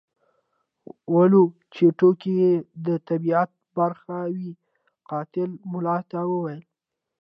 [1.15, 1.43] ولو
[1.73, 2.51] چې ټوکې یې
[2.85, 4.51] د طبیعت برخه وې
[5.09, 6.61] قاتل ملا ته وویل.